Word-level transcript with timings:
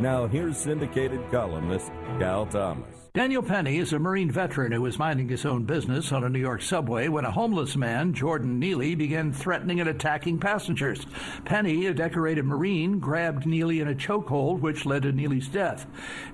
Now, 0.00 0.28
here's 0.28 0.56
syndicated 0.56 1.20
columnist 1.32 1.90
Cal 2.20 2.46
Thomas. 2.46 2.98
Daniel 3.18 3.42
Penny 3.42 3.78
is 3.78 3.92
a 3.92 3.98
Marine 3.98 4.30
veteran 4.30 4.70
who 4.70 4.82
was 4.82 4.96
minding 4.96 5.28
his 5.28 5.44
own 5.44 5.64
business 5.64 6.12
on 6.12 6.22
a 6.22 6.28
New 6.28 6.38
York 6.38 6.62
subway 6.62 7.08
when 7.08 7.24
a 7.24 7.30
homeless 7.32 7.74
man, 7.74 8.12
Jordan 8.12 8.60
Neely, 8.60 8.94
began 8.94 9.32
threatening 9.32 9.80
and 9.80 9.88
attacking 9.88 10.38
passengers. 10.38 11.04
Penny, 11.44 11.86
a 11.86 11.94
decorated 11.94 12.44
Marine, 12.44 13.00
grabbed 13.00 13.44
Neely 13.44 13.80
in 13.80 13.88
a 13.88 13.94
chokehold, 13.94 14.60
which 14.60 14.86
led 14.86 15.02
to 15.02 15.10
Neely's 15.10 15.48
death. 15.48 15.84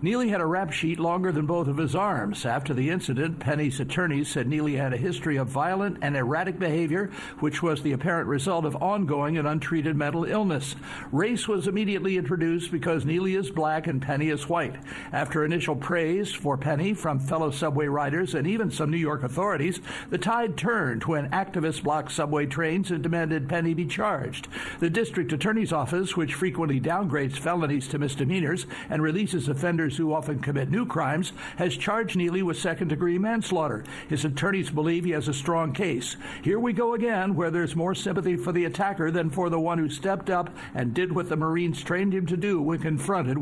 Neely 0.03 0.29
had 0.29 0.43
a 0.43 0.47
rap 0.47 0.73
sheet 0.73 0.99
longer 0.99 1.33
than 1.33 1.47
both 1.47 1.69
of 1.69 1.79
his 1.79 1.95
arms. 1.95 2.45
After 2.45 2.75
the 2.75 2.91
incident, 2.91 3.39
Penny's 3.39 3.81
attorneys 3.81 4.29
said 4.29 4.47
Neely 4.47 4.75
had 4.75 4.93
a 4.93 4.99
history 4.99 5.39
of 5.39 5.49
violent 5.49 5.99
and 6.03 6.15
erratic 6.15 6.59
behavior, 6.59 7.11
which 7.41 7.63
was 7.63 7.83
the 7.83 7.93
apparent 7.93 8.29
result 8.29 8.67
of 8.67 8.77
ongoing 8.83 9.39
and 9.39 9.49
untreated 9.49 9.97
mental 9.97 10.25
illness. 10.25 10.75
Race 11.13 11.49
was 11.49 11.67
immediately 11.67 12.19
introduced 12.19 12.71
because 12.71 13.07
Neely 13.07 13.37
is 13.37 13.51
black 13.55 13.87
and 13.87 14.01
Penny 14.01 14.31
is 14.31 14.49
white. 14.49 14.77
After 15.13 15.45
initial 15.45 15.77
praise 15.77 16.33
for 16.33 16.57
Penny 16.57 16.95
from 16.95 17.19
fellow 17.19 17.51
subway 17.51 17.87
riders 17.87 18.35
and 18.35 18.47
even 18.47 18.71
some 18.71 18.91
New 18.91 18.97
York 18.97 19.23
authorities, 19.23 19.81
the 20.11 20.19
tide 20.19 20.57
turned 20.57 21.05
when 21.05 21.31
activists 21.31 21.83
blocked 21.83 22.13
subway 22.13 22.47
trains 22.47 22.91
and 22.91 23.03
demanded 23.03 23.49
Penny 23.49 23.75
be 23.75 23.87
charged. 23.87 24.49
The 24.81 24.91
district 24.91 25.33
attorney's 25.33 25.73
office, 25.73 26.17
which 26.17 26.35
frequently 26.35 26.81
downgrades 26.81 27.39
felonies 27.39 27.89
to 27.89 27.99
misdemeanors 27.99 28.67
and 28.91 29.03
releases 29.03 29.49
offenders 29.49 29.97
who 29.97 30.13
often 30.13 30.41
commit 30.41 30.71
new 30.71 30.87
crimes, 30.87 31.33
has 31.57 31.77
charged 31.77 32.17
Neely 32.17 32.43
with 32.43 32.59
second 32.59 32.89
degree 32.89 33.19
manslaughter. 33.19 33.85
His 34.09 34.25
attorneys 34.25 34.71
believe 34.71 35.05
he 35.05 35.13
has 35.13 35.29
a 35.29 35.35
strong 35.35 35.73
case. 35.73 36.17
Here 36.43 36.59
we 36.59 36.73
go 36.73 36.95
again, 36.95 37.35
where 37.35 37.51
there's 37.51 37.77
more 37.77 37.95
sympathy 37.95 38.37
for 38.37 38.53
the 38.53 38.65
attacker 38.65 39.11
than 39.11 39.31
for 39.31 39.51
the 39.51 39.61
one 39.61 39.79
who 39.79 39.89
stepped 39.89 40.31
up 40.31 40.51
and 40.75 40.95
did 40.95 41.13
what 41.13 41.29
the 41.29 41.37
Marines 41.37 41.83
trained 41.83 42.15
him 42.15 42.27
to 42.27 42.37
do 42.37 42.61
when 42.61 42.79
confronted 42.79 43.39